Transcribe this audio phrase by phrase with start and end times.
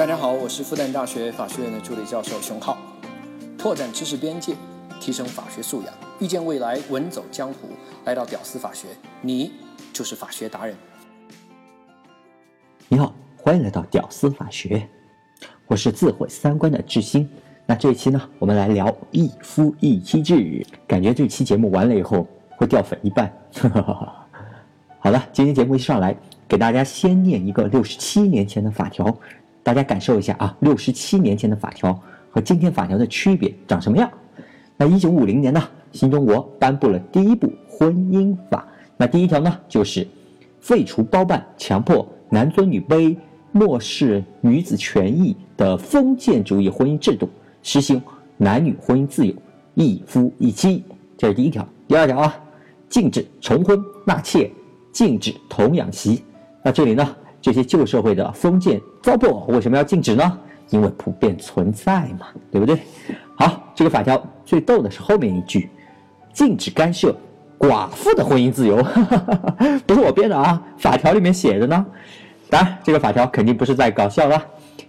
[0.00, 2.78] 大家好，我是复旦大学法学院的助理教授熊浩，
[3.58, 4.54] 拓展知识边界，
[4.98, 7.68] 提升法学素养，遇见未来，稳走江湖。
[8.06, 8.88] 来到屌丝法学，
[9.20, 9.52] 你
[9.92, 10.74] 就是法学达人。
[12.88, 14.88] 你好，欢迎来到屌丝法学，
[15.66, 17.28] 我是自毁三观的智星。
[17.66, 20.66] 那这一期呢，我们来聊一夫一妻制。
[20.86, 22.26] 感觉这期节目完了以后
[22.56, 23.30] 会掉粉一半。
[24.98, 26.16] 好了，今天节目一上来，
[26.48, 29.14] 给大家先念一个六十七年前的法条。
[29.62, 31.98] 大家感受一下啊，六十七年前的法条
[32.30, 34.10] 和今天法条的区别长什么样？
[34.76, 38.66] 那一九五零年呢，新中国颁布了第一部婚姻法。
[38.96, 40.06] 那第一条呢，就是
[40.60, 43.16] 废除包办、强迫、男尊女卑、
[43.52, 47.28] 漠视女子权益的封建主义婚姻制度，
[47.62, 48.00] 实行
[48.38, 49.34] 男女婚姻自由，
[49.74, 50.82] 一夫一妻。
[51.18, 51.66] 这是第一条。
[51.86, 52.34] 第二条啊，
[52.88, 54.50] 禁止重婚纳妾，
[54.92, 56.22] 禁止童养媳。
[56.62, 57.16] 那这里呢？
[57.40, 60.38] 这些旧社会的封建糟粕为什么要禁止呢？
[60.68, 62.78] 因为普遍存在嘛，对不对？
[63.34, 65.68] 好，这个法条最逗的是后面一句，
[66.32, 67.12] 禁止干涉
[67.58, 68.76] 寡妇的婚姻自由，
[69.84, 71.86] 不是我编的啊，法条里面写的呢。
[72.48, 74.40] 当然，这个法条肯定不是在搞笑啦，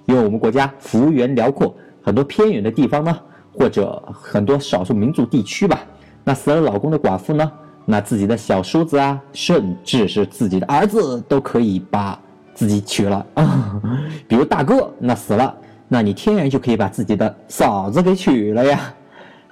[0.05, 3.17] 因为我们国家幅员辽阔，很多偏远的地方呢，
[3.51, 5.81] 或者很多少数民族地区吧，
[6.23, 7.51] 那死了老公的寡妇呢，
[7.85, 12.19] 那自己的小叔子啊，甚至是自己的儿子都可以把。
[12.53, 13.81] 自己娶了啊，
[14.27, 15.55] 比如大哥那死了，
[15.87, 18.93] 那你天然就可以把自己的嫂子给娶了呀，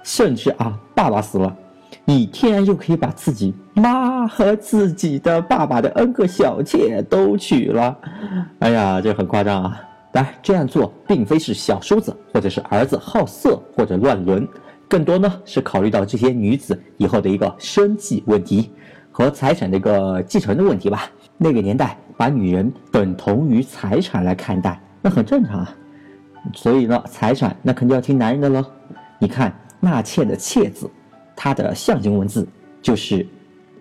[0.02, 1.56] 甚至啊，爸爸死了，
[2.04, 7.96] 你天然就可以把自己妈和自己的爸爸的 n 个小妾都娶了。
[8.60, 9.80] 哎呀，这很夸张啊！
[10.12, 14.46] 当然，这样做并非是小叔子或者是儿子好色或者乱伦，
[14.88, 18.72] 更多呢是考虑到这些女子以后的一个生计问题
[19.12, 21.08] 和财产的一个继承的问题吧。
[21.40, 21.96] 那个年代。
[22.20, 25.74] 把女人等同于财产来看待，那很正常啊。
[26.52, 28.62] 所以呢，财产那肯定要听男人的喽。
[29.18, 30.90] 你看纳妾的妾字，
[31.34, 32.46] 它的象形文字
[32.82, 33.26] 就是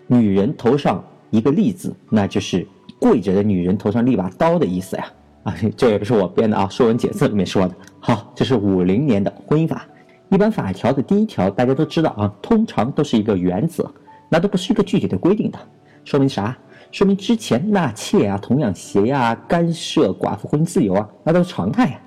[0.07, 2.65] 女人头上一个立字，那就是
[2.97, 5.05] 跪着的女人头上立把刀的意思呀。
[5.43, 7.75] 啊，这也不是我编的啊，《说文解字》里面说的。
[7.99, 9.85] 好，这是五零年的婚姻法。
[10.29, 13.93] 一般法条的第一条大家都知道啊，通常都是一个原则，
[14.29, 15.59] 那都不是一个具体的规定的，
[16.05, 16.57] 说明啥？
[16.91, 22.01] 说明之前纳妾啊、童养媳呀、干涉寡妇婚姻自由啊，那都是常态呀。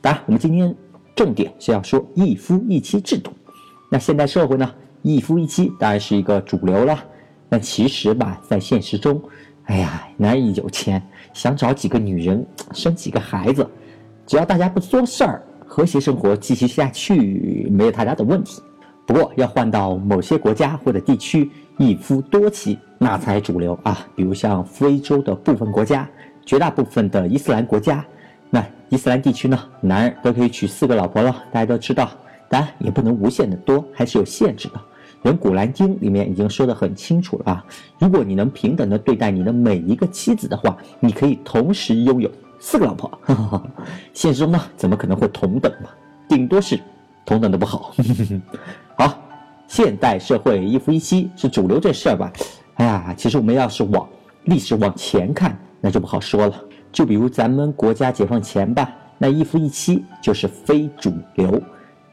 [0.00, 0.74] 当然，我们今天
[1.16, 3.32] 重点是要说一夫一妻制度。
[3.90, 6.96] 那现代社会呢，一夫一妻当然是一个主流了。
[7.48, 9.20] 但其实吧，在现实中，
[9.64, 11.02] 哎呀，男人有钱，
[11.32, 13.68] 想找几个女人生几个孩子，
[14.24, 18.62] 只要大家不作事儿，和谐生活继续下去，没有太大的问题。
[19.10, 22.78] 不过，要换到某些国家或者地区，一夫多妻。
[22.96, 24.06] 那才主流啊！
[24.14, 26.08] 比如像非洲的部分国家，
[26.46, 28.04] 绝大部分的伊斯兰国家，
[28.50, 31.34] 那伊斯兰地区呢，男人都可以娶四个老婆了。
[31.50, 32.08] 大家都知道，
[32.48, 34.80] 当然也不能无限的多，还是有限制的。
[35.22, 37.64] 人《古兰经》里面已经说得很清楚了啊！
[37.98, 43.10] 如果你能平等的对待你的每一个妻子的话，你可以同时拥有四个老婆。
[44.14, 45.90] 现实中呢，怎么可能会同等嘛？
[46.28, 46.78] 顶多是
[47.24, 47.92] 同等的不好。
[48.96, 49.18] 好，
[49.66, 52.32] 现代社会一夫一妻是主流这事儿吧？
[52.74, 54.08] 哎呀，其实我们要是往
[54.44, 56.60] 历史往前看，那就不好说了。
[56.92, 61.60] 就比如咱们国家解放前吧，那一夫一妻就是非主流。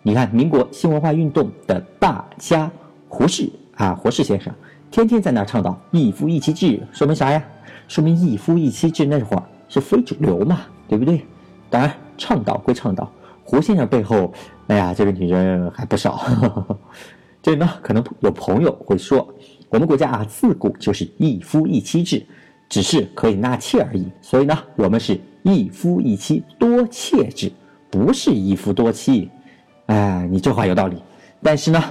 [0.03, 2.69] 你看，民国新文化运动的大家
[3.09, 4.53] 胡适啊，胡适先生
[4.91, 7.43] 天天在那倡导一夫一妻制，说明啥呀？
[7.87, 11.25] 说明一夫一妻制那会儿是非主流嘛，对不对？
[11.69, 13.11] 当然，倡导归倡导，
[13.43, 14.31] 胡先生背后，
[14.67, 16.21] 哎呀，这个女人还不少。
[17.41, 19.33] 这里呢，可能有朋友会说。
[19.69, 22.25] 我们国家啊，自古就是一夫一妻制，
[22.69, 24.05] 只是可以纳妾而已。
[24.21, 27.51] 所以呢，我们是一夫一妻多妾制，
[27.89, 29.29] 不是一夫多妻。
[29.87, 31.01] 哎，你这话有道理。
[31.41, 31.83] 但是呢，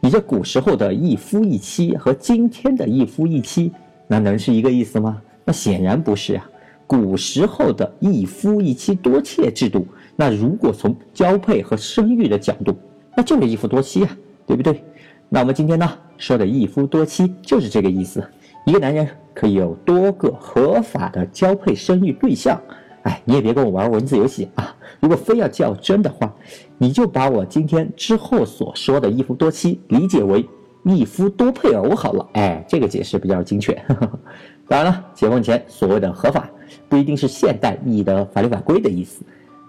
[0.00, 3.72] 你这古时候的一夫一妻和今天的一夫一妻，
[4.06, 5.20] 那能是一个意思吗？
[5.44, 6.50] 那显然不是啊。
[6.86, 12.76] 古时候的一夫一妻多妾制度，那如果从交配和生育的角度，
[13.16, 14.16] 那就是一夫多妻啊，
[14.46, 14.82] 对不对？
[15.28, 15.90] 那我们今天呢？
[16.16, 18.22] 说的一夫多妻就是这个意思，
[18.64, 22.60] 一个男人可以有多个合法的交配生育对象。
[23.02, 24.74] 哎，你也别跟我玩文字游戏啊！
[25.00, 26.32] 如果非要较真的话，
[26.78, 30.46] 你就把我今天之后所说的一夫多妻理解为
[30.84, 32.26] 一夫多配偶好了。
[32.32, 33.74] 哎，这个解释比较精确。
[34.68, 36.48] 当然了，解放前所谓的合法，
[36.88, 39.22] 不一定是现代意义的法律法规的意思。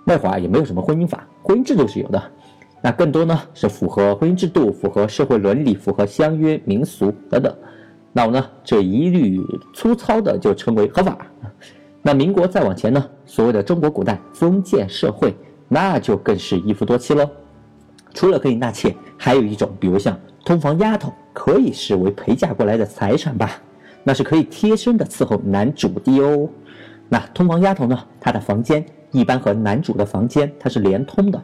[0.06, 2.24] 那会儿也没有什么婚姻法，婚姻制度是有的。
[2.82, 7.54] 那更多呢是符合婚姻制度、符合社会伦理、符合乡约民俗等等。
[8.14, 9.42] 那我呢这一律
[9.74, 11.18] 粗糙的就称为合法。
[12.02, 15.36] 那民国再往前呢，所谓的中国古代封建社会，
[15.68, 17.28] 那就更是一夫多妻喽。
[18.14, 20.16] 除了可以纳妾，还有一种，比如像
[20.46, 23.60] 通房丫头，可以视为陪嫁过来的财产吧？
[24.04, 26.48] 那是可以贴身的伺候男主的哦。
[27.10, 27.98] 那通房丫头呢？
[28.20, 31.42] 她的房间一般和男主的房间它是连通的，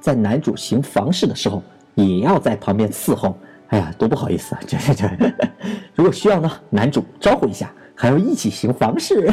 [0.00, 1.62] 在男主行房事的时候，
[1.94, 3.36] 也要在旁边伺候。
[3.68, 4.60] 哎呀，多不好意思啊！
[4.66, 5.08] 这这这，
[5.94, 9.32] 如果需要呢，男主招呼一下，还要一起行房事，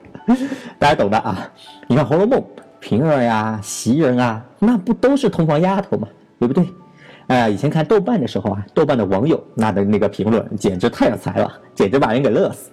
[0.78, 1.50] 大家懂的啊。
[1.88, 2.38] 你看《红楼梦》，
[2.78, 6.06] 平儿呀、袭人啊，那不都是通房丫头吗？
[6.38, 6.64] 对不对？
[7.32, 12.70] 哎呀，以前看豆瓣的时候啊，豆瓣的网友那的那个评论简直太有才了，简直把人给乐死。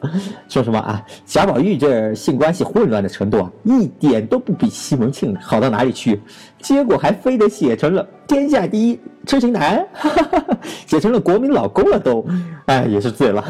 [0.49, 6.21] 说什么啊，贾宝玉这性关系混乱的程度啊，一点都不比西门庆好到哪里去，
[6.61, 12.27] 结果还非得写成了天下第一痴情男，哈哈哈写成了国民老公了都，
[12.65, 13.41] 哎，也是醉了。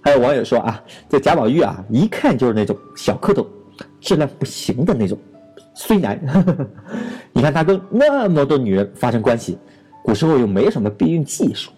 [0.00, 3.46] 还有网友说啊，这贾宝玉啊，一看就是那种小蝌蚪，
[4.00, 5.18] 质量不行的那种。
[5.76, 6.18] 虽然，
[7.34, 9.58] 你看他跟那么多女人发生关系，
[10.04, 11.72] 古时候又没什么避孕技术，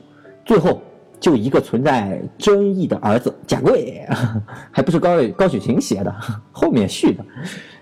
[0.44, 0.82] 最后
[1.20, 4.04] 就一个存在争议的儿子贾贵，
[4.72, 6.12] 还不是高高雪琴写的，
[6.50, 7.24] 后面续的，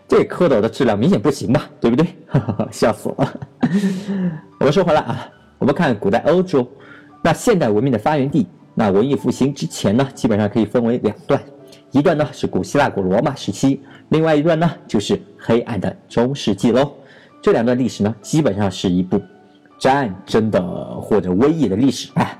[0.06, 1.66] 这蝌蚪的质量明显不行吧？
[1.80, 2.06] 对不对？
[2.70, 3.40] 笑死我了。
[4.60, 5.26] 我们说回来啊，
[5.58, 6.68] 我们看古代欧洲，
[7.22, 11.42] 那现代文明的发源地，那文艺复兴之前呢，基本上可以分为两段，
[11.90, 13.80] 一段呢是古希腊、古罗马时期。
[14.10, 16.92] 另外一段呢，就是黑暗的中世纪喽。
[17.42, 19.20] 这两段历史呢，基本上是一部
[19.78, 20.60] 战争的
[21.00, 22.10] 或者瘟疫的历史。
[22.14, 22.38] 哎，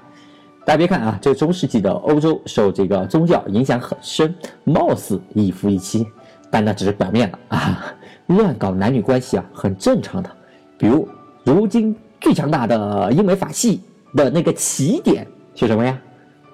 [0.64, 4.34] 大家别看啊，这个中世纪的欧洲受这个宗教影响很深，
[4.64, 6.06] 貌似一夫一妻，
[6.50, 7.94] 但那只是表面了啊。
[8.28, 10.31] 乱搞男女关系啊，很正常的。
[10.78, 11.08] 比如，
[11.44, 13.82] 如今最强大的英美法系
[14.14, 15.98] 的那个起点是什么呀？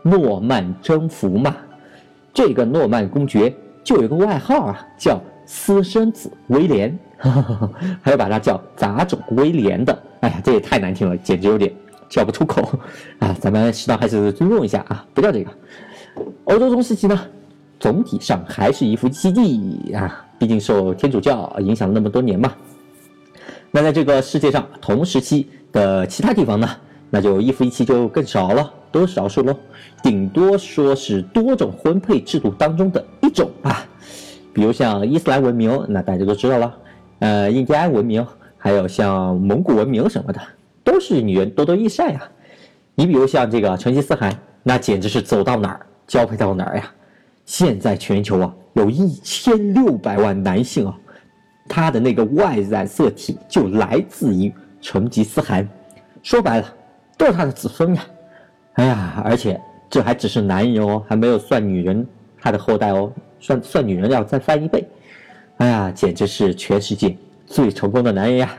[0.03, 1.57] 诺曼征服嘛。
[2.33, 3.55] 这个诺曼公爵。
[3.83, 5.19] 就有个外号啊，叫
[5.53, 6.97] 私生子威廉，
[8.01, 10.03] 还有把他叫杂种威廉的。
[10.21, 11.75] 哎呀，这也太难听了，简直有点
[12.09, 12.63] 叫不出口
[13.19, 13.35] 啊！
[13.41, 15.51] 咱们适当还是尊重一下啊，不叫这个。
[16.45, 17.21] 欧洲中世纪呢，
[17.81, 22.53] 总体上还是一夫一妻啊，毕竟受天主教影响了那么多年嘛。
[23.73, 26.69] 那在这个世界上同时期的其他地方呢，
[27.11, 29.59] 那就一夫一妻就更少了，都少数咯。
[30.01, 33.85] 顶多说是多种婚配制度当中的一种吧，
[34.53, 36.77] 比如像伊斯兰文明，那大家都知道了，
[37.21, 38.27] 呃，印第安文明，
[38.57, 40.41] 还有像蒙古文明什么的，
[40.83, 42.23] 都是女人多多益善呀。
[42.95, 46.93] 你比如像这个成吉思汗，那简直是走到哪儿交配到哪儿呀。
[47.45, 50.97] 现在全球啊，有一千六百万男性啊，
[51.69, 55.69] 他的那个 Y 染色体就来自于成吉思汗，
[56.23, 56.67] 说白了，
[57.17, 58.03] 都是他的子孙呀。
[58.75, 59.61] 哎呀，而且。
[59.93, 62.07] 这还只是男人哦，还没有算女人
[62.41, 64.87] 他的后代哦，算算女人要再翻一倍，
[65.57, 67.17] 哎呀，简直是全世界
[67.47, 68.55] 最成功的男人呀！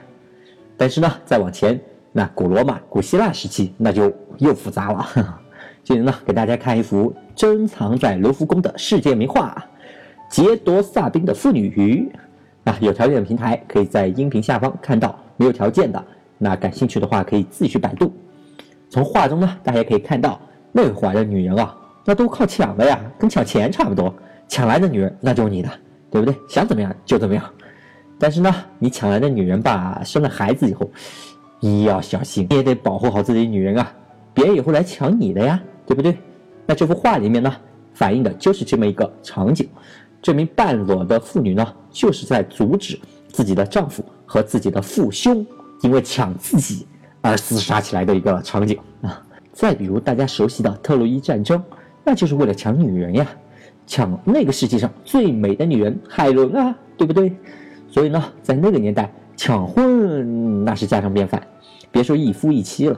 [0.75, 1.80] 但是呢，再往前，
[2.12, 5.39] 那古罗马、古希腊时期那就又复杂了。
[5.83, 9.56] 今天呢，给大家看一幅珍藏在卢浮宫的世界名画
[10.33, 12.12] 《杰多萨宾的妇女鱼》
[12.69, 16.04] 啊，有条件的平台可以在音频下方看到，没有条件的
[16.38, 18.12] 那感兴趣的话可以自己去百度。
[18.89, 20.39] 从画中呢，大家可以看到。
[20.74, 21.75] 那会儿的女人啊，
[22.06, 24.13] 那都靠抢的呀，跟抢钱差不多。
[24.51, 25.69] 抢来的女人那就是你的，
[26.12, 26.38] 对不对？
[26.50, 27.41] 想怎么样就怎么样。
[28.20, 30.91] 但是呢，你抢来的女人吧，生了孩子以后，
[31.62, 33.93] 一要小心，也得保护好自己女人啊，
[34.34, 36.17] 别人也会来抢你的呀，对不对？
[36.65, 37.55] 那这幅画里面呢，
[37.93, 39.70] 反映的就是这么一个场景。
[40.22, 45.48] 这名半裸的妇女呢，就是在阻止自己的丈夫和自己的父兄
[45.81, 46.86] 因为抢自己
[47.22, 49.24] 而厮杀起来的一个场景啊。
[49.53, 51.63] 再比如大家熟悉的特洛伊战争，
[52.03, 53.25] 那就是为了抢女人呀，
[53.91, 57.36] 抢那个世界上最美的女人海伦啊，对不对？
[57.89, 61.45] 所以呢，在那个年代，抢婚那是家常便饭，
[61.91, 62.98] 别说一夫一妻了，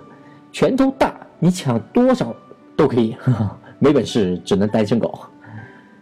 [0.52, 2.32] 拳头大，你抢多少
[2.78, 3.18] 都可以，
[3.80, 5.20] 没本事只能单身狗。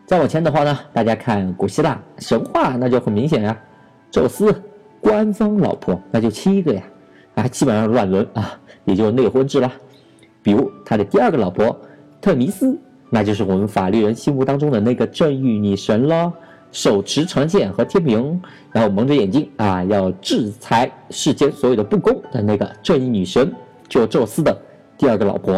[0.05, 3.57] 再往前的话呢，大家看古希腊神话，那就很明显呀，
[4.11, 4.53] 宙斯
[4.99, 6.83] 官方老婆那就七个呀，
[7.35, 9.71] 啊，基本上乱伦啊，也就内婚制了。
[10.43, 11.79] 比如他的第二个老婆
[12.19, 12.77] 特弥斯，
[13.13, 16.31] 那就是我们法律人心目当中的那个正义女神了，
[16.71, 18.41] 手持长剑和天平，
[18.71, 23.53] 然后蒙着眼睛啊，要制裁世间所有的不公的那个正义女神，
[23.89, 24.57] 就宙斯的
[24.97, 25.55] 第二个老婆。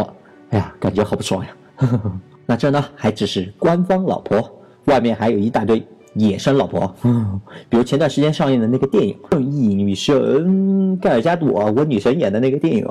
[0.50, 1.56] 哎呀，感觉好不爽呀！
[2.48, 4.52] 那这呢，还只是官方老婆，
[4.86, 6.92] 外面还有一大堆野生老婆。
[7.70, 12.86] 比如前段时间上映的那个电影《正义女神》，盖尔加朵，我女神演的那个电影。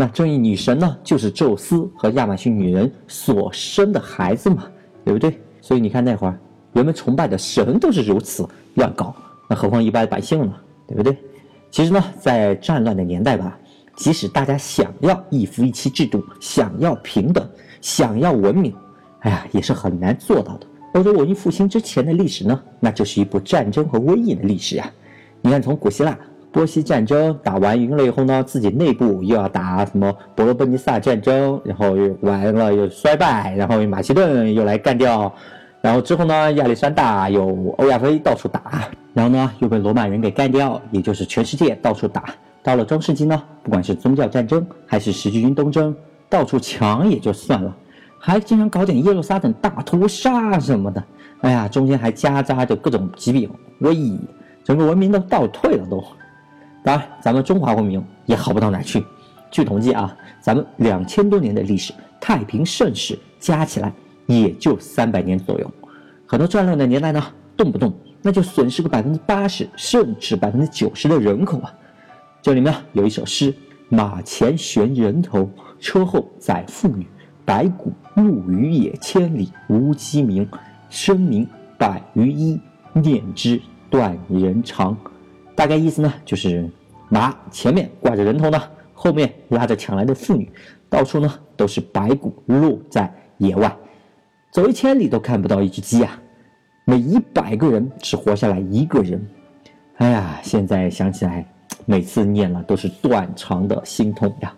[0.00, 4.64] 那正义女神呢，就是宙斯和亚马逊女人所生的孩子嘛，
[5.04, 5.38] 对不对？
[5.60, 6.40] 所以你看那会儿
[6.72, 9.14] 人们崇拜的神都是如此乱搞，
[9.46, 10.54] 那何况一般的百姓呢？
[10.88, 11.14] 对不对？
[11.70, 13.58] 其实呢，在战乱的年代吧，
[13.94, 17.46] 即使大家想要一夫一妻制度，想要平等，
[17.82, 18.74] 想要文明，
[19.18, 20.66] 哎呀，也是很难做到的。
[20.94, 24.90] 欧洲文艺复兴之前的历史呢，那就是一部战争和瘟疫的历史呀。
[25.42, 26.18] 你看，从古希腊
[26.52, 35.32] 波西战争打完赢了以后呢，自己内部又要打什么伯罗奔尼撒战争，然后又完了又衰败，然后马其顿又来干掉，
[35.80, 42.24] 然后之后呢，亚历山大又欧亚非到处打，然后呢又被罗马人给干掉，也就是全世界到处打。
[42.62, 45.94] 到了中世纪呢，不管是宗教战争还是十字军东征，
[46.28, 47.74] 到处抢也就算了。
[48.18, 51.02] 还经常搞点耶路撒冷大屠杀什么的，
[51.42, 53.48] 哎呀，中间还夹杂着各种疾病
[53.80, 54.20] 瘟疫，
[54.64, 56.04] 整个文明都倒退了都。
[56.82, 59.04] 当然，咱们中华文明也好不到哪去。
[59.50, 63.92] 据统计啊，咱们两千多年的历史，太平盛世加起来
[64.26, 65.70] 也就三百年左右。
[66.26, 67.22] 很多战乱的年代呢，
[67.56, 71.74] 动不动那就损失个百分之八十，甚至百分之九十的人口啊。
[72.40, 73.54] 这里面有一首诗：
[73.88, 77.06] 马前悬人头，车后载妇女。
[77.44, 80.48] 白骨露于野，千里无鸡鸣。
[80.88, 81.46] 生民
[81.76, 82.60] 百余一，
[82.92, 83.60] 念之
[83.90, 84.96] 断人肠。
[85.60, 86.66] 大概意思呢，就是
[87.10, 88.58] 马前面挂着人头呢，
[88.94, 90.50] 后面拉着抢来的妇女，
[90.88, 93.70] 到处呢都是白骨落在野外，
[94.50, 96.18] 走一千里都看不到一只鸡啊！
[96.86, 99.22] 每一百个人只活下来一个人。
[99.98, 101.46] 哎呀，现在想起来，
[101.84, 104.54] 每次念了都是断肠的心痛呀。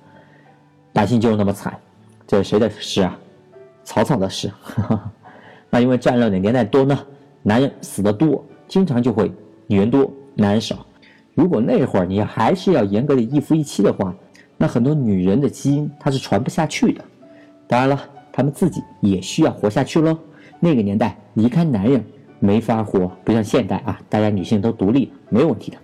[0.92, 1.76] 百姓就那么惨。
[2.28, 3.18] 这是谁的诗啊？
[3.82, 4.48] 曹操的诗。
[5.68, 6.96] 那因为战乱的年代多呢，
[7.42, 9.32] 男人死的多，经常就会
[9.66, 10.86] 女人多，男人少。
[11.34, 14.14] 如果那会儿你还是要严格的一夫一妻的话，
[14.56, 17.04] 那很多女人的基因它是传不下去的。
[17.66, 18.00] 当然了，
[18.32, 20.18] 她们自己也需要活下去喽。
[20.60, 22.04] 那个年代离开男人
[22.38, 25.78] 没法活，不像现代啊，大家女性都独立，没有问题的。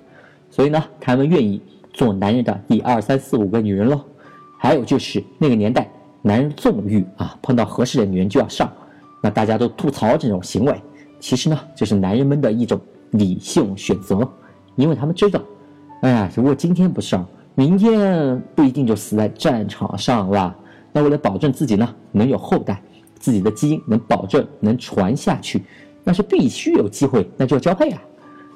[0.51, 1.61] 所以呢，她们愿意
[1.93, 4.05] 做男人的第二三四五个女人喽。
[4.59, 5.89] 还有就是那个年代。
[6.21, 8.71] 男人纵欲啊，碰到合适的女人就要上，
[9.23, 10.75] 那大家都吐槽这种行为。
[11.21, 12.79] 其实呢，就是男人们的一种
[13.13, 14.29] 理性选择，
[14.79, 15.41] 因为他们知道，
[16.01, 20.57] 哎呀，如果今天不上，明天不一定就死在战场上了。
[20.93, 22.81] 那为了保证自己呢能有后代，
[23.19, 25.65] 自己的基因能保证能传下去，
[26.05, 28.01] 那是必须有机会，那就要交配啊，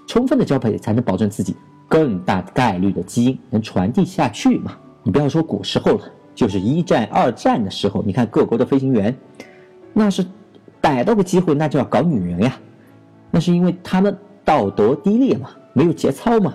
[0.07, 1.55] 充分的交配才能保证自己
[1.89, 4.73] 更大概率的基因能传递下去嘛。
[5.03, 6.05] 你不要说古时候了。
[6.35, 9.15] 就是一战、二战的时候，你看各国的飞行员，
[9.93, 10.25] 那是
[10.81, 12.57] 逮到个机会，那就要搞女人呀。
[13.31, 16.55] 那是因为他们道德低劣嘛，没有节操吗。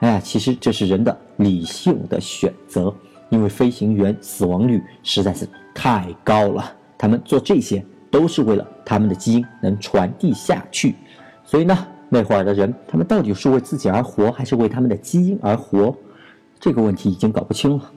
[0.00, 2.94] 哎呀，其实这是人的理性的选择，
[3.30, 6.72] 因为飞行员死亡率实在是太高了。
[6.98, 10.94] 他们做这些都是为了他们的基因能传递下去。
[11.44, 15.94] 所以呢，那会儿的人，他们到底是为自己而活，还是为他们的基因而活？
[16.60, 17.90] 这个问题已经搞不清了。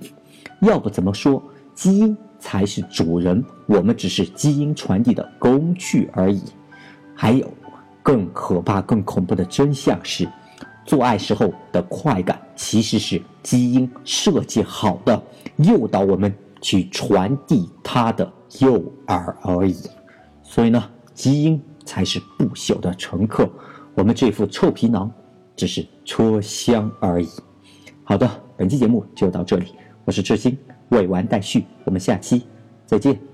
[0.61, 1.41] 要不怎么说
[1.73, 6.41] 基因才是主人，我们只是基因传递的工具而已。
[7.13, 7.49] 还有
[8.03, 10.27] 更可怕、更恐怖的真相是，
[10.87, 15.21] 做爱时候的快感其实是基因设计好的，
[15.57, 19.75] 诱导我们去传递它的诱饵而已。
[20.41, 20.81] 所以呢，
[21.13, 23.47] 基因才是不朽的乘客，
[23.95, 25.11] 我们这副臭皮囊
[25.57, 27.27] 只是车厢而已。
[28.05, 29.73] 好的，本期节目就到这里。
[30.05, 30.57] 我是志新，
[30.89, 32.43] 未完待续，我们下期
[32.85, 33.26] 再见。